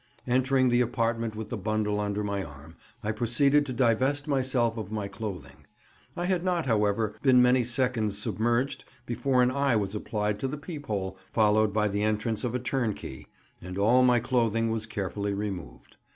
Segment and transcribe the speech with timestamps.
[0.25, 4.91] Entering the apartment with the bundle under my arm, I proceeded to divest myself of
[4.91, 5.67] my clothing.
[6.17, 10.57] I had not, however, been many seconds submerged before an eye was applied to the
[10.57, 13.27] peephole, followed by the entrance of a turnkey,
[13.61, 15.97] and all my clothing was carefully removed.